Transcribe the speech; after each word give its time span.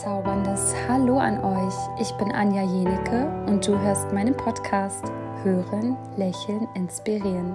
bezauberndes 0.00 0.72
Hallo 0.88 1.18
an 1.18 1.44
euch. 1.44 1.74
Ich 2.00 2.10
bin 2.12 2.32
Anja 2.32 2.62
Jenecke 2.62 3.26
und 3.46 3.66
du 3.66 3.78
hörst 3.78 4.10
meinen 4.12 4.34
Podcast 4.34 5.04
Hören, 5.42 5.94
Lächeln, 6.16 6.66
Inspirieren. 6.74 7.54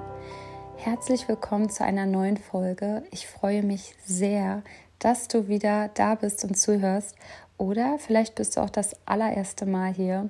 Herzlich 0.78 1.28
willkommen 1.28 1.72
zu 1.72 1.84
einer 1.84 2.06
neuen 2.06 2.38
Folge. 2.38 3.02
Ich 3.10 3.26
freue 3.28 3.64
mich 3.64 3.96
sehr, 4.06 4.62
dass 5.00 5.28
du 5.28 5.48
wieder 5.48 5.90
da 5.96 6.14
bist 6.14 6.44
und 6.44 6.56
zuhörst. 6.56 7.16
Oder 7.58 7.98
vielleicht 7.98 8.36
bist 8.36 8.58
du 8.58 8.62
auch 8.62 8.70
das 8.70 8.96
allererste 9.08 9.66
Mal 9.66 9.92
hier 9.92 10.30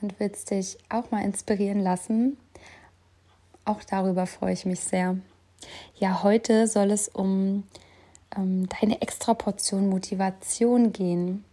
und 0.00 0.20
willst 0.20 0.52
dich 0.52 0.78
auch 0.88 1.10
mal 1.10 1.24
inspirieren 1.24 1.80
lassen. 1.80 2.36
Auch 3.64 3.82
darüber 3.82 4.26
freue 4.28 4.52
ich 4.52 4.66
mich 4.66 4.78
sehr. 4.78 5.16
Ja, 5.96 6.22
heute 6.22 6.68
soll 6.68 6.92
es 6.92 7.08
um 7.08 7.64
ähm, 8.36 8.68
deine 8.80 9.02
extra 9.02 9.34
Portion 9.34 9.88
Motivation 9.88 10.92
gehen. 10.92 11.44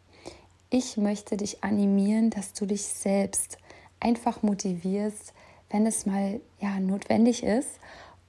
Ich 0.75 0.97
möchte 0.97 1.37
dich 1.37 1.63
animieren, 1.63 2.31
dass 2.31 2.53
du 2.53 2.65
dich 2.65 2.81
selbst 2.81 3.59
einfach 3.99 4.41
motivierst, 4.41 5.31
wenn 5.69 5.85
es 5.85 6.07
mal 6.07 6.41
ja 6.59 6.79
notwendig 6.79 7.43
ist 7.43 7.69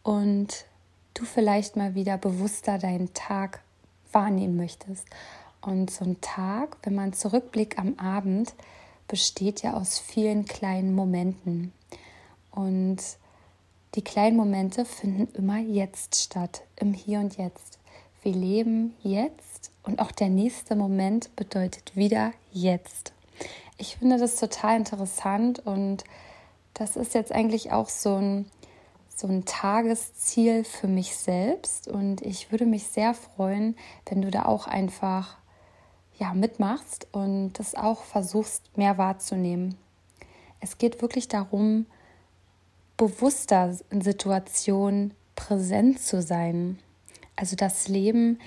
und 0.02 0.66
du 1.14 1.24
vielleicht 1.24 1.74
mal 1.74 1.94
wieder 1.94 2.18
bewusster 2.18 2.76
deinen 2.76 3.14
Tag 3.14 3.62
wahrnehmen 4.12 4.58
möchtest. 4.58 5.06
Und 5.62 5.90
so 5.90 6.04
ein 6.04 6.20
Tag, 6.20 6.76
wenn 6.82 6.94
man 6.94 7.14
zurückblickt 7.14 7.78
am 7.78 7.98
Abend, 7.98 8.52
besteht 9.08 9.62
ja 9.62 9.72
aus 9.72 9.98
vielen 9.98 10.45
kleinen 10.45 10.95
Momenten. 10.95 11.72
Und 12.50 12.98
die 13.95 14.04
kleinen 14.04 14.36
Momente 14.36 14.84
finden 14.84 15.34
immer 15.34 15.60
jetzt 15.60 16.16
statt, 16.16 16.60
im 16.76 16.92
Hier 16.92 17.20
und 17.20 17.38
Jetzt. 17.38 17.78
Wir 18.22 18.34
leben 18.34 18.95
jetzt 19.02 19.54
und 19.85 20.01
auch 20.01 20.13
der 20.13 20.29
nächste 20.29 20.77
Moment 20.77 21.35
bedeutet 21.37 21.96
wieder 21.96 22.32
jetzt. 22.52 23.13
Ich 23.79 23.96
finde 23.96 24.18
das 24.18 24.37
total 24.37 24.76
interessant 24.76 25.65
und 25.65 26.04
das 26.74 26.96
ist 26.96 27.15
jetzt 27.15 27.32
eigentlich 27.32 27.73
auch 27.73 27.88
so 27.88 28.16
ein, 28.16 28.51
so 29.15 29.26
ein 29.29 29.45
Tagesziel 29.45 30.65
für 30.65 30.88
mich 30.88 31.16
selbst 31.16 31.88
und 31.88 32.23
ich 32.23 32.51
würde 32.51 32.66
mich 32.66 32.87
sehr 32.87 33.15
freuen, 33.15 33.76
wenn 34.07 34.23
du 34.23 34.30
da 34.30 34.46
auch 34.46 34.66
einfach 34.66 35.37
ja, 36.19 36.32
mitmachst 36.32 37.09
und 37.13 37.54
das 37.54 37.74
auch 37.74 38.04
versuchst 38.04 38.76
mehr 38.76 38.98
wahrzunehmen. 38.98 39.76
Es 40.60 40.79
geht 40.79 41.02
wirklich 41.02 41.29
darum, 41.29 41.87
bewusster 42.96 43.76
in 43.91 44.01
Situationen 44.01 45.15
präsent 45.35 46.01
zu 46.01 46.23
sein 46.23 46.79
also 47.37 47.57
das 47.57 47.88
Leben, 47.88 48.38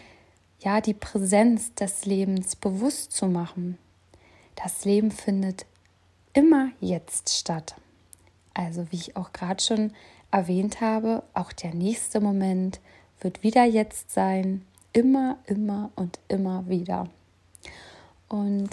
ja, 0.60 0.82
die 0.82 0.94
Präsenz 0.94 1.74
des 1.74 2.06
Lebens 2.06 2.56
bewusst 2.56 3.12
zu 3.12 3.28
machen. 3.28 3.78
Das 4.56 4.86
Leben 4.86 5.12
findet 5.12 5.66
immer 6.34 6.70
jetzt 6.80 7.30
statt. 7.30 7.76
Also 8.54 8.92
wie 8.92 8.96
ich 8.96 9.16
auch 9.16 9.34
gerade 9.34 9.64
schon 9.64 9.92
erwähnt 10.32 10.82
habe, 10.82 11.24
auch 11.34 11.54
der 11.54 11.74
nächste 11.74 12.20
Moment 12.20 12.80
wird 13.22 13.44
wieder 13.44 13.66
jetzt 13.66 14.12
sein, 14.12 14.66
immer, 14.94 15.38
immer 15.46 15.92
und 15.96 16.20
immer 16.28 16.68
wieder. 16.68 17.08
Und 18.28 18.70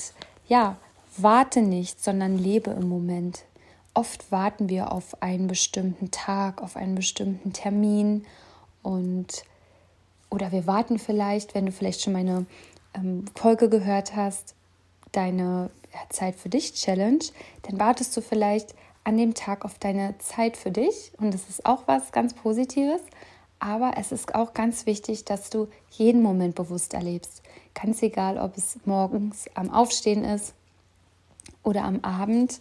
ja, 0.49 0.77
warte 1.17 1.61
nicht, 1.61 2.03
sondern 2.03 2.39
lebe 2.39 2.71
im 2.71 2.89
Moment. 2.89 3.45
Oft 3.93 4.33
warten 4.33 4.69
wir 4.69 4.91
auf 4.91 5.23
einen 5.23 5.47
bestimmten 5.47 6.11
Tag, 6.11 6.62
auf 6.62 6.77
einen 6.77 6.95
bestimmten 6.95 7.53
Termin 7.53 8.25
und 8.83 9.45
oder 10.35 10.51
wir 10.51 10.67
warten 10.67 10.99
vielleicht, 10.99 11.55
wenn 11.55 11.67
du 11.67 11.73
vielleicht 11.73 12.03
schon 12.03 12.13
meine 12.13 12.45
ähm, 12.95 13.25
Folge 13.37 13.69
gehört 13.69 14.17
hast, 14.17 14.57
deine 15.13 15.71
Zeit 16.11 16.34
für 16.34 16.49
dich 16.49 16.75
Challenge, 16.75 17.25
dann 17.62 17.78
wartest 17.78 18.17
du 18.17 18.21
vielleicht 18.21 18.75
an 19.05 19.17
dem 19.17 19.34
Tag 19.34 19.65
auf 19.65 19.78
deine 19.78 20.19
Zeit 20.19 20.56
für 20.56 20.73
dich. 20.73 21.12
Und 21.19 21.33
das 21.33 21.49
ist 21.49 21.65
auch 21.65 21.84
was 21.87 22.11
ganz 22.11 22.34
Positives. 22.34 23.00
Aber 23.61 23.93
es 23.97 24.11
ist 24.11 24.34
auch 24.34 24.55
ganz 24.55 24.87
wichtig, 24.87 25.25
dass 25.25 25.50
du 25.50 25.69
jeden 25.91 26.21
Moment 26.21 26.56
bewusst 26.56 26.94
erlebst. 26.94 27.43
Ganz 27.81 28.03
egal, 28.03 28.37
ob 28.37 28.56
es 28.56 28.78
morgens 28.84 29.47
am 29.55 29.71
Aufstehen 29.71 30.25
ist 30.25 30.55
oder 31.62 31.84
am 31.84 32.00
Abend 32.00 32.61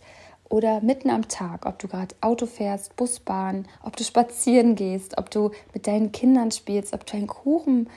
oder 0.54 0.82
mitten 0.82 1.10
am 1.10 1.28
Tag, 1.30 1.66
ob 1.66 1.80
du 1.80 1.88
gerade 1.88 2.14
Auto 2.22 2.46
fährst, 2.46 2.96
Bus, 2.96 3.20
Bahn, 3.20 3.68
ob 3.82 3.98
du 3.98 4.04
spazieren 4.04 4.76
gehst, 4.76 5.18
ob 5.18 5.32
du 5.32 5.50
mit 5.74 5.88
deinen 5.88 6.12
Kindern 6.12 6.52
spielst, 6.52 6.94
ob 6.94 7.08
du 7.08 7.18
einen 7.18 7.26
Kuchen, 7.26 7.90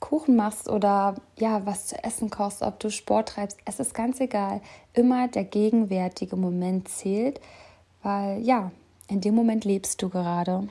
Kuchen 0.00 0.34
machst 0.34 0.70
oder 0.70 1.16
ja, 1.36 1.66
was 1.66 1.88
zu 1.88 2.02
essen 2.02 2.30
kochst, 2.30 2.62
ob 2.62 2.80
du 2.80 2.90
Sport 2.90 3.28
treibst, 3.28 3.58
es 3.66 3.78
ist 3.78 3.92
ganz 3.92 4.20
egal. 4.20 4.62
Immer 4.94 5.28
der 5.28 5.44
gegenwärtige 5.44 6.36
Moment 6.36 6.88
zählt, 6.88 7.42
weil 8.02 8.40
ja, 8.40 8.72
in 9.08 9.20
dem 9.20 9.34
Moment 9.34 9.66
lebst 9.66 10.00
du 10.00 10.08
gerade. 10.08 10.66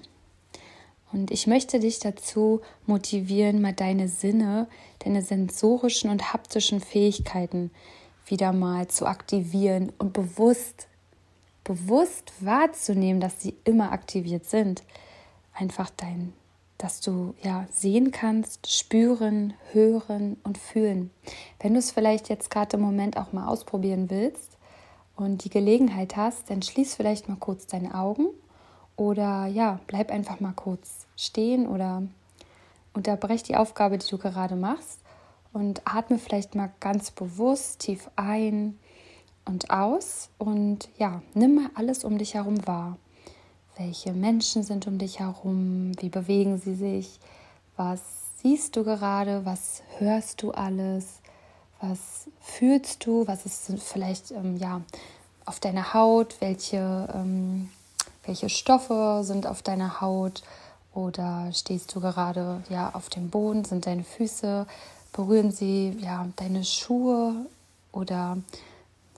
Und 1.14 1.30
ich 1.30 1.46
möchte 1.46 1.80
dich 1.80 2.00
dazu 2.00 2.62
motivieren, 2.88 3.62
mal 3.62 3.74
deine 3.74 4.08
Sinne, 4.08 4.68
deine 5.06 5.22
sensorischen 5.22 6.10
und 6.10 6.34
haptischen 6.34 6.80
Fähigkeiten 6.80 7.70
wieder 8.26 8.54
mal 8.54 8.88
zu 8.88 9.06
aktivieren 9.06 9.92
und 10.00 10.14
bewusst 10.14 10.88
bewusst 11.68 12.32
wahrzunehmen, 12.40 13.20
dass 13.20 13.42
sie 13.42 13.54
immer 13.66 13.92
aktiviert 13.92 14.46
sind. 14.46 14.84
Einfach 15.54 15.90
dein, 15.90 16.32
dass 16.78 17.02
du 17.02 17.36
ja 17.44 17.68
sehen 17.70 18.12
kannst, 18.12 18.72
spüren, 18.72 19.54
hören 19.74 20.38
und 20.44 20.58
fühlen. 20.58 21.12
Wenn 21.60 21.74
du 21.74 21.80
es 21.80 21.92
vielleicht 21.92 22.30
jetzt 22.30 22.50
gerade 22.50 22.78
im 22.78 22.84
Moment 22.84 23.18
auch 23.18 23.34
mal 23.34 23.48
ausprobieren 23.48 24.10
willst 24.10 24.58
und 25.18 25.44
die 25.44 25.50
Gelegenheit 25.50 26.16
hast, 26.16 26.50
dann 26.50 26.62
schließ 26.62 26.96
vielleicht 26.96 27.28
mal 27.28 27.38
kurz 27.38 27.68
deine 27.68 27.96
Augen 27.96 28.28
oder 28.96 29.48
ja, 29.48 29.82
bleib 29.88 30.10
einfach 30.10 30.40
mal 30.40 30.54
kurz 30.54 31.06
stehen 31.18 31.68
oder 31.68 32.04
unterbrech 32.94 33.44
die 33.44 33.58
Aufgabe, 33.58 33.98
die 33.98 34.10
du 34.10 34.18
gerade 34.18 34.56
machst 34.56 35.02
und 35.52 35.82
atme 35.84 36.18
vielleicht 36.18 36.56
mal 36.56 36.72
ganz 36.80 37.12
bewusst 37.12 37.80
tief 37.80 38.10
ein 38.16 38.80
und 39.48 39.70
aus 39.70 40.30
und 40.38 40.90
ja, 40.98 41.22
nimm 41.34 41.56
mal 41.56 41.70
alles 41.76 42.04
um 42.04 42.18
dich 42.18 42.34
herum 42.34 42.66
wahr. 42.68 42.98
Welche 43.78 44.14
Menschen 44.14 44.64
sind 44.64 44.88
um 44.88 44.98
dich 44.98 45.20
herum? 45.20 45.92
Wie 46.00 46.10
bewegen 46.10 46.58
sie 46.58 46.76
sich? 46.76 47.20
Was 47.76 48.02
siehst 48.42 48.76
du 48.76 48.84
gerade? 48.84 49.46
Was 49.46 49.84
hörst 50.00 50.42
du 50.42 50.52
alles? 50.52 51.20
Was 51.80 52.28
fühlst 52.42 53.06
du? 53.06 53.28
Was 53.28 53.46
ist 53.46 53.72
vielleicht 53.84 54.32
ähm, 54.32 54.58
ja 54.58 54.82
auf 55.46 55.60
deiner 55.60 55.94
Haut? 55.94 56.38
Welche, 56.40 57.08
ähm, 57.14 57.70
welche 58.26 58.50
Stoffe 58.50 59.22
sind 59.24 59.46
auf 59.46 59.62
deiner 59.62 60.02
Haut? 60.02 60.44
Oder 60.94 61.52
stehst 61.54 61.94
du 61.94 62.02
gerade 62.02 62.64
ja 62.70 62.90
auf 62.94 63.10
dem 63.10 63.30
Boden? 63.30 63.64
Sind 63.64 63.86
deine 63.86 64.04
Füße 64.04 64.66
berühren 65.18 65.52
sie 65.52 65.98
ja 66.00 66.28
deine 66.36 66.64
Schuhe 66.64 67.48
oder 67.92 68.38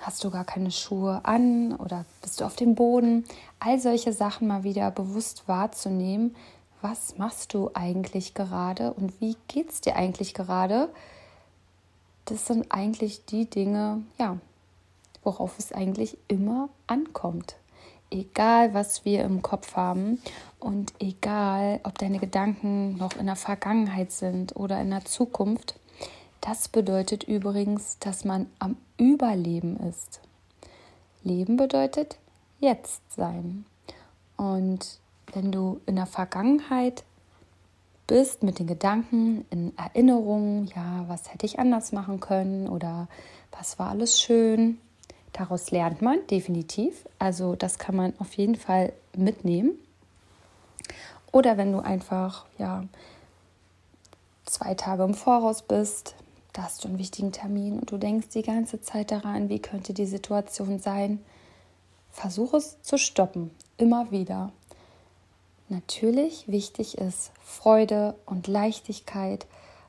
Hast 0.02 0.24
du 0.24 0.32
gar 0.32 0.46
keine 0.46 0.72
Schuhe 0.72 1.20
an 1.24 1.76
oder 1.76 2.06
bist 2.22 2.40
du 2.40 2.46
auf 2.46 2.56
dem 2.56 2.74
Boden? 2.74 3.26
All 3.60 3.80
solche 3.80 4.14
Sachen 4.14 4.48
mal 4.48 4.64
wieder 4.64 4.92
bewusst 4.92 5.48
wahrzunehmen. 5.48 6.36
Was 6.82 7.18
machst 7.18 7.54
du 7.54 7.72
eigentlich 7.74 8.34
gerade 8.34 8.94
und 8.94 9.20
wie 9.20 9.36
geht 9.50 9.70
es 9.70 9.82
dir 9.82 9.98
eigentlich 9.98 10.34
gerade? 10.34 10.90
Das 12.24 12.48
sind 12.48 12.72
eigentlich 12.72 13.26
die 13.26 13.50
Dinge, 13.50 14.04
ja, 14.18 14.38
worauf 15.24 15.60
es 15.60 15.74
eigentlich 15.74 16.18
immer 16.30 16.70
ankommt. 16.88 17.56
Egal, 18.10 18.74
was 18.74 19.04
wir 19.04 19.26
im 19.26 19.42
Kopf 19.42 19.76
haben 19.76 20.22
und 20.60 20.94
egal, 21.00 21.82
ob 21.84 21.98
deine 21.98 22.20
Gedanken 22.20 22.96
noch 22.96 23.18
in 23.18 23.26
der 23.26 23.36
Vergangenheit 23.36 24.14
sind 24.14 24.56
oder 24.56 24.80
in 24.80 24.92
der 24.92 25.04
Zukunft, 25.04 25.78
das 26.40 26.70
bedeutet 26.70 27.26
übrigens, 27.26 28.00
dass 28.00 28.24
man 28.24 28.48
am 28.60 28.78
Überleben 29.00 29.78
ist. 29.78 30.22
Leben 31.24 31.58
bedeutet 31.58 32.18
jetzt 32.60 33.02
sein. 33.14 33.66
Und 34.38 35.00
wenn 35.34 35.52
du 35.52 35.82
in 35.86 35.96
der 35.96 36.06
Vergangenheit 36.06 37.04
bist 38.08 38.44
mit 38.44 38.60
den 38.60 38.68
Gedanken, 38.68 39.46
in 39.50 39.78
Erinnerungen, 39.78 40.68
ja, 40.76 41.06
was 41.08 41.32
hätte 41.32 41.46
ich 41.46 41.60
anders 41.60 41.92
machen 41.92 42.20
können 42.20 42.68
oder 42.68 43.08
was 43.52 43.80
war 43.80 43.90
alles 43.90 44.20
schön, 44.20 44.80
daraus 45.34 45.72
lernt 45.72 46.02
man 46.02 46.26
definitiv. 46.28 47.08
Also 47.20 47.56
das 47.56 47.80
kann 47.80 47.96
man 47.96 48.14
auf 48.20 48.34
jeden 48.34 48.56
Fall 48.56 48.94
mitnehmen. 49.16 49.72
Oder 51.32 51.58
wenn 51.58 51.72
du 51.72 51.80
einfach, 51.80 52.46
ja, 52.58 52.84
zwei 54.46 54.74
Tage 54.74 55.04
im 55.04 55.14
Voraus 55.14 55.62
bist, 55.62 56.16
da 56.54 56.64
hast 56.64 56.84
du 56.84 56.88
einen 56.88 57.00
wichtigen 57.00 57.32
Termin 57.32 57.80
und 57.80 57.92
du 57.92 57.98
denkst 57.98 58.30
die 58.34 58.42
ganze 58.42 58.82
Zeit 58.82 59.12
daran, 59.12 59.50
wie 59.50 59.60
könnte 59.60 59.94
die 59.94 60.06
Situation 60.06 60.80
sein. 60.80 61.20
Versuch 62.12 62.54
es 62.54 62.82
zu 62.82 62.98
stoppen, 62.98 63.52
immer 63.78 64.12
wieder. 64.12 64.52
Natürlich 65.70 66.48
wichtig 66.48 66.98
ist 66.98 67.32
Freude 67.44 68.16
und 68.26 68.48
Leichtigkeit 68.48 69.46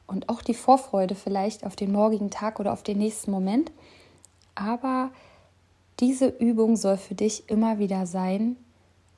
und 0.06 0.28
auch 0.28 0.42
die 0.42 0.54
Vorfreude 0.54 1.14
vielleicht 1.14 1.64
auf 1.64 1.76
den 1.76 1.92
morgigen 1.92 2.30
Tag 2.30 2.60
oder 2.60 2.72
auf 2.72 2.82
den 2.82 2.98
nächsten 2.98 3.30
Moment. 3.30 3.72
Aber 4.54 5.10
diese 6.00 6.26
Übung 6.26 6.76
soll 6.76 6.98
für 6.98 7.14
dich 7.14 7.48
immer 7.48 7.78
wieder 7.78 8.06
sein, 8.06 8.56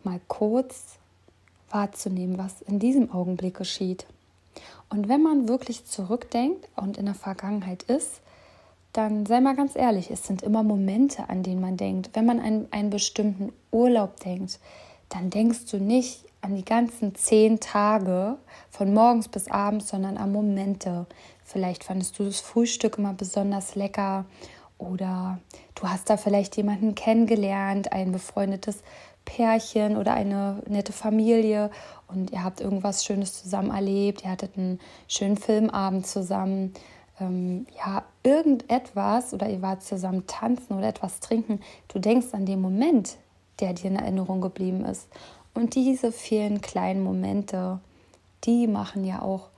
mal 0.04 0.20
kurz 0.28 0.98
wahrzunehmen, 1.70 2.38
was 2.38 2.62
in 2.62 2.78
diesem 2.78 3.10
Augenblick 3.10 3.56
geschieht. 3.56 4.06
Und 4.88 5.08
wenn 5.08 5.22
man 5.22 5.48
wirklich 5.48 5.86
zurückdenkt 5.86 6.68
und 6.76 6.96
in 6.96 7.06
der 7.06 7.14
Vergangenheit 7.14 7.82
ist, 7.84 8.20
dann 8.92 9.24
sei 9.24 9.40
mal 9.40 9.56
ganz 9.56 9.74
ehrlich, 9.74 10.10
es 10.10 10.26
sind 10.26 10.42
immer 10.42 10.62
Momente, 10.62 11.28
an 11.28 11.42
denen 11.42 11.60
man 11.60 11.76
denkt. 11.76 12.10
Wenn 12.12 12.26
man 12.26 12.40
an 12.40 12.68
einen 12.70 12.90
bestimmten 12.90 13.52
Urlaub 13.70 14.20
denkt, 14.20 14.60
dann 15.08 15.30
denkst 15.30 15.70
du 15.70 15.78
nicht 15.78 16.24
an 16.42 16.56
die 16.56 16.64
ganzen 16.64 17.14
zehn 17.14 17.60
Tage 17.60 18.36
von 18.70 18.92
morgens 18.92 19.28
bis 19.28 19.48
abends, 19.48 19.88
sondern 19.88 20.16
an 20.16 20.32
Momente. 20.32 21.06
Vielleicht 21.44 21.84
fandest 21.84 22.18
du 22.18 22.24
das 22.24 22.40
Frühstück 22.40 22.98
immer 22.98 23.14
besonders 23.14 23.76
lecker 23.76 24.26
oder 24.76 25.38
du 25.74 25.84
hast 25.84 26.10
da 26.10 26.16
vielleicht 26.16 26.56
jemanden 26.56 26.94
kennengelernt, 26.94 27.92
ein 27.92 28.12
befreundetes 28.12 28.82
Pärchen 29.24 29.96
oder 29.96 30.14
eine 30.14 30.62
nette 30.68 30.92
Familie 30.92 31.70
und 32.08 32.32
ihr 32.32 32.44
habt 32.44 32.60
irgendwas 32.60 33.04
Schönes 33.04 33.40
zusammen 33.42 33.70
erlebt, 33.70 34.24
ihr 34.24 34.30
hattet 34.30 34.56
einen 34.56 34.80
schönen 35.08 35.36
Filmabend 35.36 36.06
zusammen, 36.06 36.74
ähm, 37.20 37.66
ja, 37.76 38.04
irgendetwas 38.22 39.32
oder 39.32 39.48
ihr 39.48 39.62
wart 39.62 39.82
zusammen 39.82 40.26
tanzen 40.26 40.76
oder 40.76 40.88
etwas 40.88 41.20
trinken. 41.20 41.60
Du 41.88 41.98
denkst 41.98 42.28
an 42.32 42.46
den 42.46 42.60
Moment, 42.60 43.16
der 43.60 43.74
dir 43.74 43.86
in 43.90 43.96
Erinnerung 43.96 44.40
geblieben 44.40 44.84
ist. 44.84 45.08
Und 45.54 45.74
diese 45.74 46.12
vielen 46.12 46.60
kleinen 46.60 47.02
Momente, 47.02 47.80
die 48.44 48.66
machen 48.66 49.04
ja 49.04 49.22
auch 49.22 49.48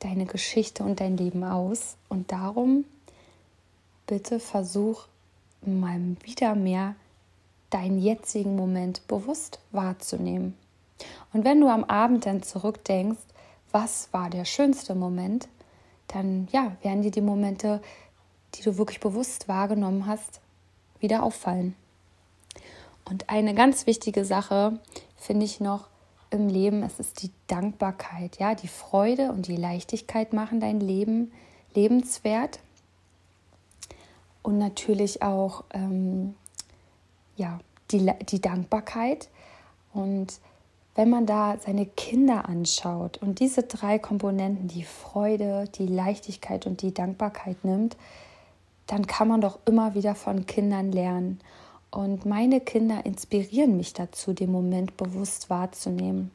deine 0.00 0.26
Geschichte 0.26 0.82
und 0.84 1.00
dein 1.00 1.16
Leben 1.16 1.44
aus. 1.44 1.96
Und 2.08 2.32
darum 2.32 2.84
bitte 4.06 4.40
versuch 4.40 5.06
mal 5.62 6.00
wieder 6.22 6.54
mehr 6.54 6.94
deinen 7.74 7.98
jetzigen 7.98 8.54
Moment 8.54 9.06
bewusst 9.08 9.58
wahrzunehmen. 9.72 10.56
Und 11.32 11.44
wenn 11.44 11.60
du 11.60 11.68
am 11.68 11.82
Abend 11.84 12.24
dann 12.24 12.42
zurückdenkst, 12.42 13.20
was 13.72 14.08
war 14.12 14.30
der 14.30 14.44
schönste 14.44 14.94
Moment, 14.94 15.48
dann 16.06 16.46
ja, 16.52 16.76
werden 16.82 17.02
dir 17.02 17.10
die 17.10 17.20
Momente, 17.20 17.82
die 18.54 18.62
du 18.62 18.78
wirklich 18.78 19.00
bewusst 19.00 19.48
wahrgenommen 19.48 20.06
hast, 20.06 20.40
wieder 21.00 21.24
auffallen. 21.24 21.74
Und 23.04 23.28
eine 23.28 23.54
ganz 23.54 23.86
wichtige 23.88 24.24
Sache 24.24 24.78
finde 25.16 25.44
ich 25.44 25.58
noch 25.58 25.88
im 26.30 26.48
Leben, 26.48 26.82
es 26.84 27.00
ist 27.00 27.22
die 27.22 27.30
Dankbarkeit, 27.48 28.38
ja, 28.38 28.54
die 28.54 28.68
Freude 28.68 29.30
und 29.30 29.48
die 29.48 29.56
Leichtigkeit 29.56 30.32
machen 30.32 30.60
dein 30.60 30.80
Leben 30.80 31.32
lebenswert 31.74 32.60
und 34.42 34.58
natürlich 34.58 35.22
auch 35.22 35.64
ähm, 35.72 36.34
ja, 37.36 37.58
die, 37.90 38.10
die 38.28 38.40
Dankbarkeit. 38.40 39.28
Und 39.92 40.40
wenn 40.94 41.10
man 41.10 41.26
da 41.26 41.56
seine 41.58 41.86
Kinder 41.86 42.48
anschaut 42.48 43.18
und 43.18 43.40
diese 43.40 43.64
drei 43.64 43.98
Komponenten, 43.98 44.68
die 44.68 44.84
Freude, 44.84 45.64
die 45.74 45.86
Leichtigkeit 45.86 46.66
und 46.66 46.82
die 46.82 46.94
Dankbarkeit 46.94 47.64
nimmt, 47.64 47.96
dann 48.86 49.06
kann 49.06 49.28
man 49.28 49.40
doch 49.40 49.58
immer 49.66 49.94
wieder 49.94 50.14
von 50.14 50.46
Kindern 50.46 50.92
lernen. 50.92 51.40
Und 51.90 52.26
meine 52.26 52.60
Kinder 52.60 53.06
inspirieren 53.06 53.76
mich 53.76 53.92
dazu, 53.92 54.32
den 54.32 54.52
Moment 54.52 54.96
bewusst 54.96 55.48
wahrzunehmen. 55.48 56.30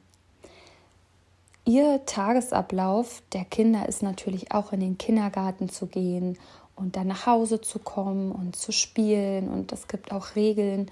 Ihr 1.66 2.04
Tagesablauf 2.06 3.22
der 3.34 3.46
Kinder 3.46 3.88
ist 3.88 4.02
natürlich 4.02 4.52
auch 4.52 4.74
in 4.74 4.80
den 4.80 4.98
Kindergarten 4.98 5.70
zu 5.70 5.86
gehen 5.86 6.38
und 6.80 6.96
dann 6.96 7.08
nach 7.08 7.26
Hause 7.26 7.62
zu 7.62 7.80
kommen 7.80 8.32
und 8.32 8.56
zu 8.56 8.72
spielen. 8.72 9.50
Und 9.50 9.72
es 9.72 9.88
gibt 9.88 10.12
auch 10.12 10.36
Regeln, 10.36 10.90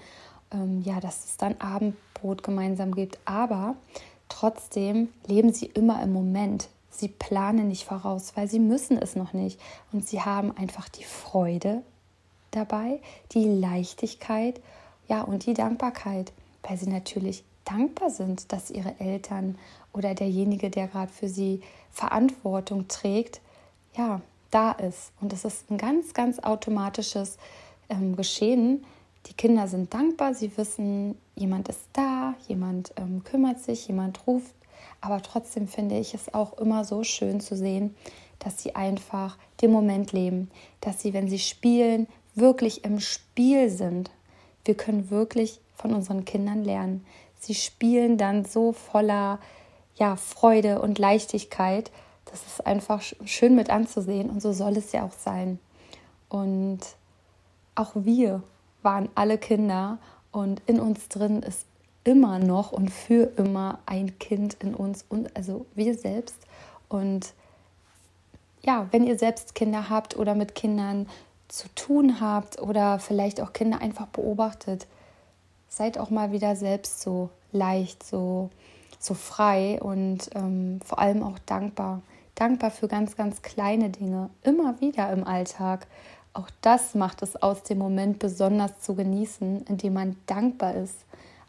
ähm, 0.52 0.82
ja, 0.82 1.00
dass 1.00 1.24
es 1.24 1.36
dann 1.36 1.56
Abendbrot 1.58 2.42
gemeinsam 2.42 2.94
gibt. 2.94 3.18
Aber 3.24 3.74
trotzdem 4.28 5.08
leben 5.26 5.52
sie 5.52 5.66
immer 5.66 6.02
im 6.02 6.12
Moment. 6.12 6.68
Sie 6.90 7.08
planen 7.08 7.68
nicht 7.68 7.84
voraus, 7.84 8.32
weil 8.34 8.48
sie 8.48 8.58
müssen 8.58 8.98
es 8.98 9.16
noch 9.16 9.32
nicht. 9.32 9.58
Und 9.92 10.06
sie 10.06 10.20
haben 10.20 10.56
einfach 10.56 10.88
die 10.88 11.04
Freude 11.04 11.82
dabei, 12.50 13.00
die 13.32 13.44
Leichtigkeit, 13.44 14.60
ja, 15.08 15.22
und 15.22 15.46
die 15.46 15.54
Dankbarkeit, 15.54 16.32
weil 16.62 16.76
sie 16.76 16.90
natürlich 16.90 17.44
dankbar 17.64 18.10
sind, 18.10 18.52
dass 18.52 18.70
ihre 18.70 18.98
Eltern 18.98 19.58
oder 19.92 20.14
derjenige, 20.14 20.70
der 20.70 20.88
gerade 20.88 21.12
für 21.12 21.28
sie 21.28 21.62
Verantwortung 21.90 22.88
trägt, 22.88 23.40
ja, 23.96 24.20
da 24.50 24.72
ist. 24.72 25.12
Und 25.20 25.32
es 25.32 25.44
ist 25.44 25.70
ein 25.70 25.78
ganz, 25.78 26.14
ganz 26.14 26.38
automatisches 26.38 27.38
ähm, 27.88 28.16
Geschehen. 28.16 28.84
Die 29.26 29.34
Kinder 29.34 29.68
sind 29.68 29.92
dankbar, 29.92 30.34
sie 30.34 30.56
wissen, 30.56 31.18
jemand 31.34 31.68
ist 31.68 31.88
da, 31.92 32.34
jemand 32.46 32.92
ähm, 32.96 33.22
kümmert 33.24 33.60
sich, 33.60 33.88
jemand 33.88 34.26
ruft. 34.26 34.54
Aber 35.00 35.22
trotzdem 35.22 35.68
finde 35.68 35.98
ich 35.98 36.14
es 36.14 36.32
auch 36.34 36.58
immer 36.58 36.84
so 36.84 37.04
schön 37.04 37.40
zu 37.40 37.56
sehen, 37.56 37.94
dass 38.38 38.62
sie 38.62 38.74
einfach 38.74 39.36
den 39.60 39.72
Moment 39.72 40.12
leben, 40.12 40.50
dass 40.80 41.02
sie, 41.02 41.12
wenn 41.12 41.28
sie 41.28 41.38
spielen, 41.38 42.06
wirklich 42.34 42.84
im 42.84 43.00
Spiel 43.00 43.68
sind. 43.68 44.10
Wir 44.64 44.76
können 44.76 45.10
wirklich 45.10 45.60
von 45.74 45.92
unseren 45.92 46.24
Kindern 46.24 46.64
lernen. 46.64 47.04
Sie 47.38 47.54
spielen 47.54 48.18
dann 48.18 48.44
so 48.44 48.72
voller 48.72 49.38
ja, 49.96 50.16
Freude 50.16 50.80
und 50.80 50.98
Leichtigkeit. 50.98 51.90
Das 52.30 52.46
ist 52.46 52.66
einfach 52.66 53.02
schön 53.24 53.54
mit 53.54 53.70
anzusehen 53.70 54.30
und 54.30 54.40
so 54.40 54.52
soll 54.52 54.76
es 54.76 54.92
ja 54.92 55.04
auch 55.04 55.12
sein. 55.12 55.58
Und 56.28 56.80
auch 57.74 57.92
wir 57.94 58.42
waren 58.82 59.08
alle 59.14 59.38
Kinder 59.38 59.98
und 60.32 60.62
in 60.66 60.80
uns 60.80 61.08
drin 61.08 61.42
ist 61.42 61.66
immer 62.04 62.38
noch 62.38 62.72
und 62.72 62.90
für 62.90 63.32
immer 63.36 63.80
ein 63.86 64.18
Kind 64.18 64.54
in 64.54 64.74
uns 64.74 65.04
und 65.08 65.34
also 65.36 65.66
wir 65.74 65.94
selbst. 65.94 66.36
Und 66.88 67.34
ja, 68.62 68.86
wenn 68.90 69.06
ihr 69.06 69.18
selbst 69.18 69.54
Kinder 69.54 69.88
habt 69.88 70.16
oder 70.16 70.34
mit 70.34 70.54
Kindern 70.54 71.06
zu 71.48 71.68
tun 71.74 72.20
habt 72.20 72.60
oder 72.60 72.98
vielleicht 72.98 73.40
auch 73.40 73.52
Kinder 73.52 73.80
einfach 73.80 74.06
beobachtet, 74.06 74.86
seid 75.68 75.98
auch 75.98 76.10
mal 76.10 76.32
wieder 76.32 76.56
selbst 76.56 77.00
so 77.00 77.30
leicht, 77.52 78.02
so, 78.02 78.50
so 78.98 79.14
frei 79.14 79.80
und 79.80 80.30
ähm, 80.34 80.80
vor 80.84 80.98
allem 80.98 81.22
auch 81.22 81.38
dankbar. 81.46 82.02
Dankbar 82.38 82.70
für 82.70 82.86
ganz, 82.86 83.16
ganz 83.16 83.42
kleine 83.42 83.90
Dinge, 83.90 84.30
immer 84.42 84.80
wieder 84.80 85.10
im 85.10 85.24
Alltag. 85.24 85.88
Auch 86.34 86.48
das 86.60 86.94
macht 86.94 87.20
es 87.22 87.34
aus, 87.34 87.64
dem 87.64 87.78
Moment 87.78 88.20
besonders 88.20 88.78
zu 88.80 88.94
genießen, 88.94 89.64
indem 89.64 89.94
man 89.94 90.16
dankbar 90.26 90.76
ist. 90.76 90.94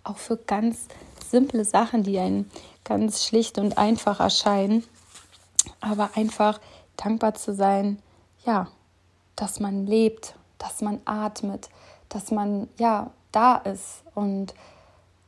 Auch 0.03 0.17
für 0.17 0.35
ganz 0.35 0.87
simple 1.29 1.63
Sachen, 1.63 2.01
die 2.01 2.17
einem 2.17 2.49
ganz 2.85 3.23
schlicht 3.23 3.59
und 3.59 3.77
einfach 3.77 4.19
erscheinen. 4.19 4.83
Aber 5.79 6.09
einfach 6.15 6.59
dankbar 6.97 7.35
zu 7.35 7.53
sein, 7.53 7.99
ja, 8.43 8.67
dass 9.35 9.59
man 9.59 9.85
lebt, 9.85 10.33
dass 10.57 10.81
man 10.81 11.01
atmet, 11.05 11.69
dass 12.09 12.31
man 12.31 12.67
ja 12.79 13.11
da 13.31 13.57
ist. 13.57 14.01
Und 14.15 14.55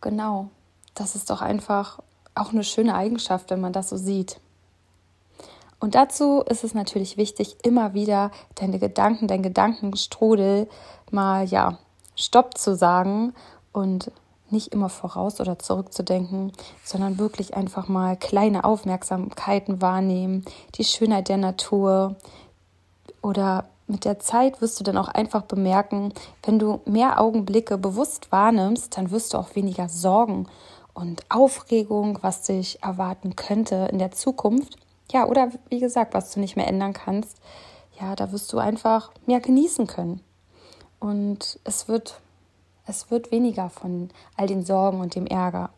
genau, 0.01 0.49
das 0.95 1.15
ist 1.15 1.29
doch 1.29 1.43
einfach 1.43 1.99
auch 2.33 2.51
eine 2.51 2.63
schöne 2.63 2.95
Eigenschaft, 2.95 3.51
wenn 3.51 3.61
man 3.61 3.73
das 3.73 3.89
so 3.89 3.97
sieht. 3.97 4.39
Und 5.81 5.95
dazu 5.95 6.41
ist 6.41 6.63
es 6.63 6.75
natürlich 6.75 7.17
wichtig, 7.17 7.57
immer 7.63 7.95
wieder 7.95 8.29
deine 8.53 8.77
Gedanken, 8.77 9.27
dein 9.27 9.41
Gedankenstrudel 9.41 10.69
mal 11.09 11.43
ja 11.45 11.79
Stopp 12.15 12.55
zu 12.55 12.75
sagen 12.75 13.33
und 13.73 14.11
nicht 14.51 14.73
immer 14.73 14.89
voraus 14.89 15.41
oder 15.41 15.57
zurückzudenken, 15.57 16.51
sondern 16.83 17.17
wirklich 17.17 17.55
einfach 17.55 17.87
mal 17.87 18.15
kleine 18.15 18.63
Aufmerksamkeiten 18.63 19.81
wahrnehmen, 19.81 20.45
die 20.75 20.83
Schönheit 20.83 21.29
der 21.29 21.37
Natur 21.37 22.15
oder 23.23 23.65
mit 23.87 24.05
der 24.05 24.19
Zeit 24.19 24.61
wirst 24.61 24.79
du 24.79 24.83
dann 24.83 24.97
auch 24.97 25.07
einfach 25.07 25.41
bemerken, 25.41 26.13
wenn 26.43 26.59
du 26.59 26.81
mehr 26.85 27.19
Augenblicke 27.19 27.79
bewusst 27.79 28.31
wahrnimmst, 28.31 28.97
dann 28.97 29.09
wirst 29.09 29.33
du 29.33 29.39
auch 29.39 29.55
weniger 29.55 29.89
Sorgen 29.89 30.47
und 30.93 31.23
Aufregung, 31.29 32.19
was 32.21 32.43
dich 32.43 32.83
erwarten 32.83 33.35
könnte 33.35 33.89
in 33.91 33.97
der 33.97 34.11
Zukunft. 34.11 34.77
Ja, 35.11 35.25
oder 35.25 35.51
wie 35.69 35.79
gesagt, 35.79 36.13
was 36.13 36.31
du 36.31 36.39
nicht 36.39 36.55
mehr 36.55 36.67
ändern 36.67 36.93
kannst. 36.93 37.37
Ja, 37.99 38.15
da 38.15 38.31
wirst 38.31 38.51
du 38.53 38.57
einfach 38.57 39.11
mehr 39.25 39.39
genießen 39.39 39.87
können. 39.87 40.21
Und 40.99 41.59
es 41.63 41.87
wird, 41.87 42.21
es 42.85 43.11
wird 43.11 43.31
weniger 43.31 43.69
von 43.69 44.09
all 44.37 44.47
den 44.47 44.63
Sorgen 44.63 45.01
und 45.01 45.15
dem 45.15 45.27
Ärger. 45.27 45.69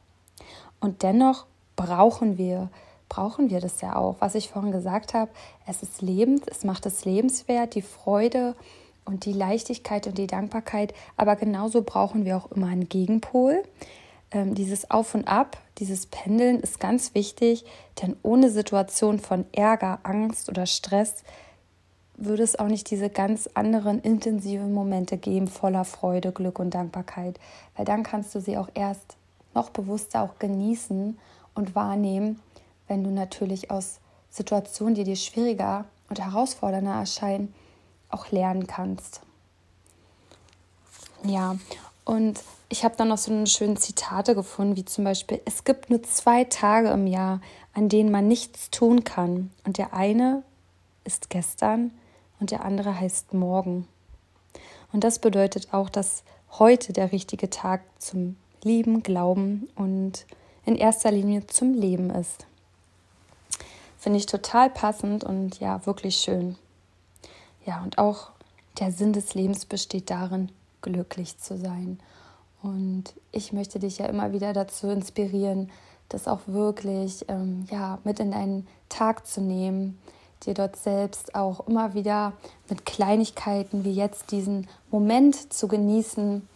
Und 0.80 1.04
dennoch 1.04 1.46
brauchen 1.76 2.38
wir 2.38 2.70
brauchen 3.14 3.52
wir 3.52 3.60
das 3.60 3.80
ja 3.82 3.96
auch. 3.96 4.16
Was 4.20 4.34
ich 4.34 4.50
vorhin 4.50 4.72
gesagt 4.72 5.14
habe, 5.14 5.30
es 5.68 5.84
ist 5.84 6.02
lebend, 6.02 6.48
es 6.48 6.64
macht 6.64 6.88
es 6.88 7.06
lebenswert, 7.06 7.76
die 7.76 7.84
Freude 7.84 8.56
und 9.06 9.26
die 9.26 9.34
Leichtigkeit 9.34 10.08
und 10.08 10.18
die 10.18 10.26
Dankbarkeit. 10.26 10.96
Aber 11.16 11.36
genauso 11.36 11.84
brauchen 11.84 12.26
wir 12.26 12.38
auch 12.38 12.52
immer 12.52 12.68
einen 12.68 12.90
Gegenpol. 12.90 13.62
Ähm, 14.34 14.56
dieses 14.56 14.90
Auf 14.92 15.16
und 15.16 15.28
Ab, 15.28 15.58
dieses 15.78 16.08
Pendeln 16.08 16.60
ist 16.60 16.80
ganz 16.80 17.14
wichtig, 17.16 17.66
denn 18.02 18.16
ohne 18.24 18.50
Situation 18.50 19.20
von 19.20 19.46
Ärger, 19.52 20.00
Angst 20.04 20.50
oder 20.50 20.66
Stress 20.66 21.24
würde 22.16 22.44
es 22.44 22.58
auch 22.58 22.68
nicht 22.68 22.90
diese 22.92 23.10
ganz 23.10 23.50
anderen 23.54 24.00
intensiven 24.00 24.74
Momente 24.74 25.18
geben, 25.18 25.48
voller 25.48 25.86
Freude, 25.86 26.32
Glück 26.32 26.60
und 26.60 26.72
Dankbarkeit, 26.72 27.40
weil 27.76 27.86
dann 27.86 28.04
kannst 28.04 28.36
du 28.36 28.40
sie 28.40 28.58
auch 28.58 28.70
erst 28.74 29.18
noch 29.54 29.70
bewusster 29.70 30.22
auch 30.22 30.40
genießen 30.40 31.18
und 31.56 31.76
wahrnehmen, 31.76 32.40
wenn 32.88 33.04
du 33.04 33.12
natürlich 33.12 33.72
aus 33.72 34.00
Situationen, 34.30 34.96
die 34.96 35.04
dir 35.04 35.16
schwieriger 35.16 35.86
und 36.10 36.20
herausfordernder 36.20 36.94
erscheinen, 36.94 37.54
auch 38.10 38.32
lernen 38.32 38.68
kannst. 38.68 39.22
Ja, 41.24 41.56
und 42.06 42.42
ich 42.74 42.84
habe 42.84 42.96
dann 42.98 43.10
noch 43.10 43.20
so 43.20 43.32
eine 43.32 43.46
schöne 43.46 43.76
Zitate 43.76 44.34
gefunden, 44.34 44.76
wie 44.76 44.84
zum 44.84 45.04
Beispiel, 45.04 45.40
es 45.46 45.64
gibt 45.64 45.92
nur 45.92 46.02
zwei 46.02 46.44
Tage 46.44 46.90
im 46.90 47.06
Jahr, 47.06 47.40
an 47.72 47.88
denen 47.88 48.10
man 48.10 48.28
nichts 48.28 48.72
tun 48.72 49.04
kann. 49.04 49.52
Und 49.64 49.78
der 49.78 49.94
eine 49.94 50.42
ist 51.04 51.30
gestern 51.30 51.92
und 52.40 52.50
der 52.50 52.66
andere 52.66 53.00
heißt 53.00 53.36
morgen. 53.36 53.88
Und 54.92 55.04
das 55.04 55.20
bedeutet 55.20 55.72
auch, 55.72 55.88
dass 55.88 56.24
heute 56.58 56.94
der 56.94 57.12
richtige 57.12 57.52
Tag 57.52 57.82
zum 58.00 58.38
Lieben, 58.64 59.04
Glauben 59.04 59.70
und 59.76 60.26
in 60.66 60.76
erster 60.76 61.12
Linie 61.12 61.46
zum 61.46 61.76
Leben 61.76 62.10
ist. 62.10 62.48
Finde 64.00 64.18
ich 64.18 64.26
total 64.26 64.72
passend 64.72 65.24
und 65.24 65.60
ja, 65.60 65.86
wirklich 65.86 66.16
schön. 66.16 66.56
Ja, 67.68 67.84
und 67.84 68.00
auch 68.00 68.32
der 68.80 68.92
Sinn 68.92 69.14
des 69.14 69.36
Lebens 69.36 69.66
besteht 69.66 70.10
darin, 70.10 70.52
glücklich 70.82 71.38
zu 71.38 71.56
sein. 71.56 72.00
Und 72.64 73.04
ich 73.32 73.54
möchte 73.54 73.78
dich 73.78 74.00
ja 74.00 74.06
immer 74.08 74.32
wieder 74.32 74.54
dazu 74.54 74.88
inspirieren, 74.88 75.70
das 76.10 76.28
auch 76.28 76.40
wirklich 76.48 77.26
ähm, 77.28 77.68
ja, 77.70 78.00
mit 78.04 78.20
in 78.20 78.32
deinen 78.32 78.68
Tag 78.90 79.28
zu 79.28 79.42
nehmen, 79.42 80.00
dir 80.46 80.54
dort 80.54 80.78
selbst 80.78 81.36
auch 81.36 81.68
immer 81.68 81.94
wieder 81.94 82.34
mit 82.70 82.86
Kleinigkeiten 82.86 83.84
wie 83.84 83.94
jetzt 83.94 84.32
diesen 84.32 84.68
Moment 84.92 85.54
zu 85.54 85.68
genießen, 85.68 86.48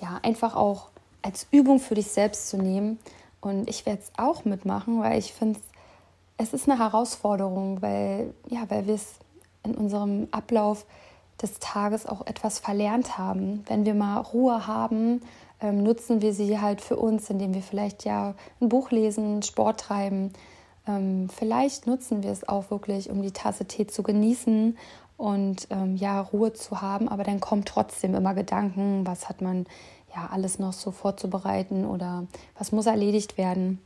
ja, 0.00 0.18
einfach 0.22 0.56
auch 0.56 0.88
als 1.20 1.46
Übung 1.50 1.78
für 1.78 1.94
dich 1.94 2.08
selbst 2.08 2.48
zu 2.48 2.56
nehmen. 2.56 2.98
Und 3.40 3.68
ich 3.68 3.84
werde 3.86 4.02
es 4.02 4.12
auch 4.16 4.44
mitmachen, 4.44 5.00
weil 5.00 5.18
ich 5.18 5.32
finde, 5.32 5.60
es 6.38 6.52
ist 6.54 6.68
eine 6.68 6.78
Herausforderung, 6.78 7.82
weil, 7.82 8.32
ja, 8.48 8.64
weil 8.68 8.86
wir 8.86 8.94
es 8.94 9.14
in 9.64 9.74
unserem 9.74 10.28
Ablauf 10.30 10.86
des 11.42 11.58
Tages 11.58 12.06
auch 12.06 12.26
etwas 12.26 12.58
verlernt 12.58 13.18
haben. 13.18 13.64
Wenn 13.66 13.84
wir 13.84 13.94
mal 13.94 14.18
Ruhe 14.18 14.66
haben, 14.66 15.20
ähm, 15.60 15.82
nutzen 15.82 16.22
wir 16.22 16.32
sie 16.32 16.60
halt 16.60 16.80
für 16.80 16.96
uns, 16.96 17.30
indem 17.30 17.54
wir 17.54 17.62
vielleicht 17.62 18.04
ja 18.04 18.34
ein 18.60 18.68
Buch 18.68 18.90
lesen, 18.90 19.42
Sport 19.42 19.80
treiben. 19.80 20.32
Ähm, 20.86 21.28
vielleicht 21.28 21.86
nutzen 21.86 22.22
wir 22.22 22.30
es 22.30 22.48
auch 22.48 22.70
wirklich, 22.70 23.10
um 23.10 23.22
die 23.22 23.32
Tasse 23.32 23.64
Tee 23.66 23.86
zu 23.86 24.02
genießen 24.02 24.76
und 25.16 25.68
ähm, 25.70 25.96
ja 25.96 26.20
Ruhe 26.20 26.52
zu 26.52 26.80
haben. 26.80 27.08
Aber 27.08 27.22
dann 27.22 27.40
kommen 27.40 27.64
trotzdem 27.64 28.14
immer 28.14 28.34
Gedanken, 28.34 29.06
was 29.06 29.28
hat 29.28 29.40
man 29.40 29.66
ja 30.14 30.28
alles 30.30 30.58
noch 30.58 30.72
so 30.72 30.90
vorzubereiten 30.90 31.84
oder 31.84 32.26
was 32.58 32.72
muss 32.72 32.86
erledigt 32.86 33.38
werden. 33.38 33.80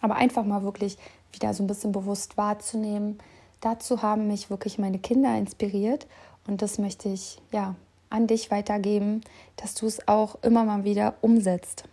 Aber 0.00 0.16
einfach 0.16 0.44
mal 0.44 0.62
wirklich 0.62 0.96
wieder 1.32 1.52
so 1.52 1.62
ein 1.62 1.66
bisschen 1.66 1.92
bewusst 1.92 2.36
wahrzunehmen. 2.36 3.18
Dazu 3.60 4.02
haben 4.02 4.28
mich 4.28 4.48
wirklich 4.48 4.78
meine 4.78 4.98
Kinder 4.98 5.36
inspiriert 5.36 6.06
und 6.46 6.62
das 6.62 6.78
möchte 6.78 7.08
ich 7.08 7.38
ja 7.52 7.74
an 8.10 8.26
dich 8.26 8.50
weitergeben, 8.50 9.22
dass 9.56 9.74
du 9.74 9.86
es 9.86 10.06
auch 10.08 10.36
immer 10.42 10.64
mal 10.64 10.84
wieder 10.84 11.14
umsetzt. 11.20 11.84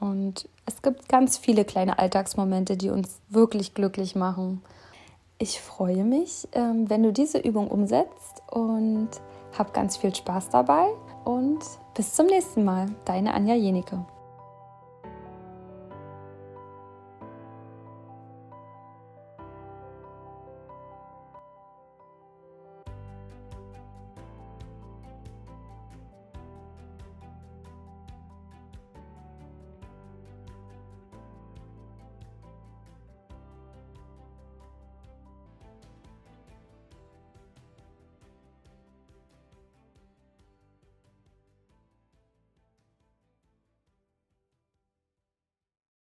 Und 0.00 0.48
es 0.64 0.80
gibt 0.80 1.08
ganz 1.08 1.36
viele 1.36 1.64
kleine 1.64 1.98
Alltagsmomente, 1.98 2.76
die 2.76 2.90
uns 2.90 3.20
wirklich 3.28 3.74
glücklich 3.74 4.16
machen. 4.16 4.62
Ich 5.38 5.60
freue 5.60 6.04
mich, 6.04 6.48
ähm, 6.52 6.88
wenn 6.88 7.02
du 7.02 7.12
diese 7.12 7.38
Übung 7.38 7.68
umsetzt 7.68 8.42
und 8.50 9.08
hab 9.56 9.74
ganz 9.74 9.96
viel 9.96 10.14
Spaß 10.14 10.48
dabei 10.50 10.86
und 11.24 11.58
bis 11.94 12.14
zum 12.14 12.26
nächsten 12.26 12.64
Mal. 12.64 12.86
Deine 13.04 13.34
Anja 13.34 13.54
Jenike. 13.54 14.04